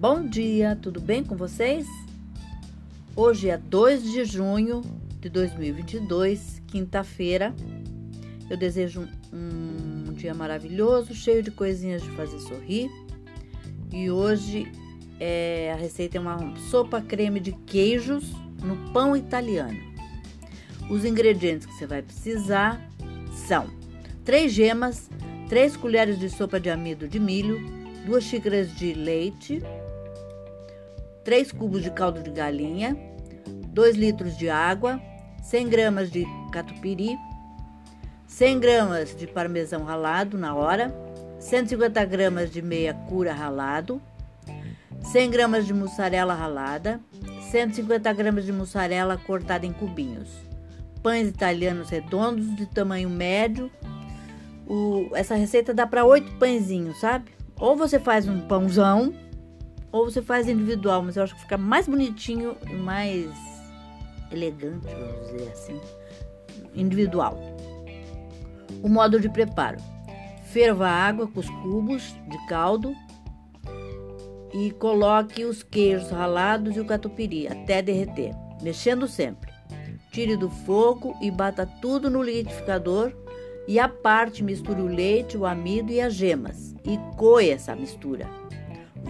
Bom 0.00 0.24
dia, 0.24 0.78
tudo 0.80 1.00
bem 1.00 1.24
com 1.24 1.34
vocês? 1.34 1.84
Hoje 3.16 3.48
é 3.48 3.58
2 3.58 4.04
de 4.04 4.24
junho 4.24 4.80
de 5.20 5.28
2022, 5.28 6.62
quinta-feira. 6.68 7.52
Eu 8.48 8.56
desejo 8.56 9.08
um, 9.32 10.08
um, 10.08 10.12
dia 10.12 10.32
maravilhoso, 10.34 11.12
cheio 11.16 11.42
de 11.42 11.50
coisinhas 11.50 12.00
de 12.00 12.10
fazer 12.10 12.38
sorrir. 12.38 12.88
E 13.90 14.08
hoje 14.08 14.70
é, 15.18 15.72
a 15.72 15.76
receita 15.76 16.16
é 16.16 16.20
uma 16.20 16.56
sopa 16.70 17.00
creme 17.00 17.40
de 17.40 17.50
queijos 17.50 18.30
no 18.62 18.92
pão 18.92 19.16
italiano. 19.16 19.80
Os 20.88 21.04
ingredientes 21.04 21.66
que 21.66 21.74
você 21.74 21.88
vai 21.88 22.02
precisar 22.02 22.88
são 23.48 23.68
3 24.24 24.52
gemas, 24.52 25.10
3 25.48 25.76
colheres 25.76 26.20
de 26.20 26.30
sopa 26.30 26.60
de 26.60 26.70
amido 26.70 27.08
de 27.08 27.18
milho, 27.18 27.58
2 28.06 28.22
xícaras 28.22 28.72
de 28.76 28.94
leite, 28.94 29.60
3 31.28 31.52
cubos 31.52 31.82
de 31.82 31.90
caldo 31.90 32.22
de 32.22 32.30
galinha, 32.30 32.96
2 33.74 33.96
litros 33.96 34.34
de 34.38 34.48
água, 34.48 34.98
100 35.42 35.68
gramas 35.68 36.10
de 36.10 36.24
catupiry, 36.50 37.18
100 38.26 38.58
gramas 38.58 39.14
de 39.14 39.26
parmesão 39.26 39.84
ralado 39.84 40.38
na 40.38 40.54
hora, 40.54 40.90
150 41.38 42.02
gramas 42.06 42.50
de 42.50 42.62
meia 42.62 42.94
cura 42.94 43.34
ralado, 43.34 44.00
100 45.02 45.30
gramas 45.30 45.66
de 45.66 45.74
mussarela 45.74 46.32
ralada, 46.32 46.98
150 47.50 48.10
gramas 48.14 48.46
de 48.46 48.52
mussarela 48.54 49.18
cortada 49.18 49.66
em 49.66 49.72
cubinhos, 49.74 50.30
pães 51.02 51.28
italianos 51.28 51.90
redondos 51.90 52.56
de 52.56 52.64
tamanho 52.64 53.10
médio. 53.10 53.70
O, 54.66 55.10
essa 55.14 55.34
receita 55.34 55.74
dá 55.74 55.86
para 55.86 56.06
oito 56.06 56.32
pãezinhos, 56.38 56.98
sabe? 57.00 57.30
Ou 57.60 57.76
você 57.76 57.98
faz 57.98 58.26
um 58.26 58.40
pãozão 58.48 59.27
ou 59.92 60.04
você 60.04 60.22
faz 60.22 60.48
individual, 60.48 61.02
mas 61.02 61.16
eu 61.16 61.22
acho 61.22 61.34
que 61.34 61.40
fica 61.40 61.58
mais 61.58 61.86
bonitinho 61.86 62.56
e 62.68 62.74
mais 62.74 63.30
elegante, 64.30 64.86
vamos 64.86 65.30
dizer 65.30 65.50
assim, 65.52 65.80
individual. 66.74 67.38
O 68.82 68.88
modo 68.88 69.18
de 69.18 69.28
preparo: 69.28 69.78
ferva 70.52 70.88
a 70.88 70.92
água 70.92 71.26
com 71.26 71.40
os 71.40 71.48
cubos 71.48 72.14
de 72.28 72.46
caldo 72.46 72.94
e 74.52 74.70
coloque 74.72 75.44
os 75.44 75.62
queijos 75.62 76.10
ralados 76.10 76.76
e 76.76 76.80
o 76.80 76.86
catupiry 76.86 77.48
até 77.48 77.82
derreter, 77.82 78.34
mexendo 78.62 79.06
sempre. 79.06 79.50
Tire 80.10 80.36
do 80.36 80.48
fogo 80.48 81.16
e 81.20 81.30
bata 81.30 81.66
tudo 81.80 82.10
no 82.10 82.22
liquidificador 82.22 83.12
e 83.66 83.78
à 83.78 83.88
parte 83.88 84.42
misture 84.42 84.80
o 84.80 84.86
leite, 84.86 85.36
o 85.36 85.44
amido 85.44 85.92
e 85.92 86.00
as 86.00 86.14
gemas 86.14 86.74
e 86.84 86.98
coe 87.16 87.50
essa 87.50 87.76
mistura. 87.76 88.37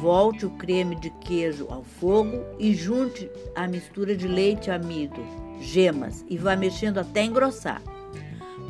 Volte 0.00 0.46
o 0.46 0.50
creme 0.50 0.96
de 0.96 1.10
queijo 1.10 1.66
ao 1.68 1.82
fogo 1.82 2.44
e 2.58 2.74
junte 2.74 3.30
a 3.54 3.66
mistura 3.66 4.16
de 4.16 4.26
leite 4.26 4.70
amido, 4.70 5.20
gemas 5.60 6.24
e 6.28 6.36
vá 6.36 6.56
mexendo 6.56 6.98
até 6.98 7.24
engrossar. 7.24 7.82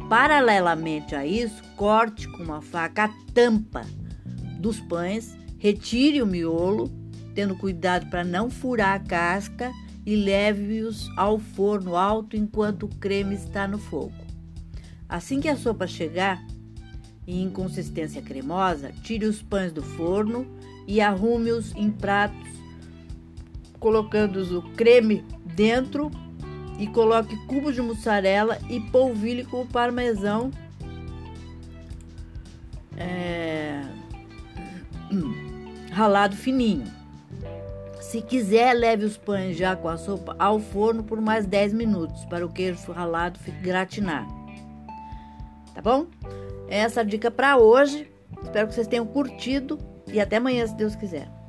Paralelamente 0.08 1.14
a 1.14 1.24
isso, 1.24 1.62
corte 1.76 2.26
com 2.28 2.42
uma 2.42 2.60
faca 2.60 3.04
a 3.04 3.08
tampa 3.32 3.86
dos 4.58 4.80
pães, 4.80 5.36
retire 5.58 6.20
o 6.20 6.26
miolo, 6.26 6.90
tendo 7.34 7.56
cuidado 7.56 8.10
para 8.10 8.24
não 8.24 8.50
furar 8.50 8.96
a 8.96 8.98
casca 8.98 9.72
e 10.04 10.16
leve-os 10.16 11.08
ao 11.16 11.38
forno 11.38 11.96
alto 11.96 12.36
enquanto 12.36 12.84
o 12.84 12.96
creme 12.96 13.34
está 13.34 13.68
no 13.68 13.78
fogo. 13.78 14.12
Assim 15.08 15.40
que 15.40 15.48
a 15.48 15.56
sopa 15.56 15.86
chegar 15.86 16.44
em 17.26 17.48
consistência 17.50 18.22
cremosa, 18.22 18.92
tire 19.02 19.26
os 19.26 19.42
pães 19.42 19.72
do 19.72 19.82
forno 19.82 20.46
e 20.86 21.00
arrume-os 21.00 21.74
em 21.76 21.90
pratos, 21.90 22.48
colocando 23.78 24.58
o 24.58 24.62
creme 24.72 25.24
dentro 25.54 26.10
e 26.78 26.86
coloque 26.86 27.36
cubos 27.46 27.74
de 27.74 27.82
mussarela 27.82 28.58
e 28.68 28.80
polvilhe 28.80 29.44
com 29.44 29.62
o 29.62 29.66
parmesão 29.66 30.50
é, 32.96 33.82
ralado 35.92 36.36
fininho. 36.36 37.00
Se 38.00 38.22
quiser, 38.22 38.72
leve 38.72 39.04
os 39.04 39.16
pães 39.16 39.56
já 39.56 39.76
com 39.76 39.88
a 39.88 39.96
sopa 39.96 40.34
ao 40.38 40.58
forno 40.58 41.04
por 41.04 41.20
mais 41.20 41.46
10 41.46 41.74
minutos 41.74 42.24
para 42.24 42.44
o 42.44 42.52
queijo 42.52 42.90
ralado 42.90 43.38
gratinar. 43.62 44.26
Tá 45.74 45.80
bom? 45.80 46.06
Essa 46.70 47.00
é 47.00 47.02
a 47.02 47.04
dica 47.04 47.30
para 47.30 47.56
hoje. 47.56 48.10
Espero 48.42 48.68
que 48.68 48.74
vocês 48.74 48.86
tenham 48.86 49.04
curtido 49.04 49.76
e 50.06 50.20
até 50.20 50.36
amanhã, 50.36 50.66
se 50.66 50.74
Deus 50.76 50.94
quiser. 50.94 51.39